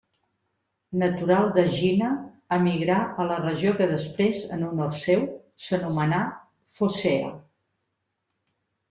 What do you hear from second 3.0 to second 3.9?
a la regió que